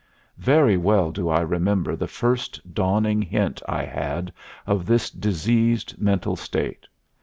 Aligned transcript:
Very 0.39 0.77
well 0.77 1.11
do 1.11 1.29
I 1.29 1.41
remember 1.41 1.95
the 1.95 2.07
first 2.07 2.73
dawning 2.73 3.21
hint 3.21 3.61
I 3.69 3.85
had 3.85 4.33
of 4.65 4.87
this 4.87 5.11
diseased 5.11 6.01
mental 6.01 6.35
state. 6.35 6.87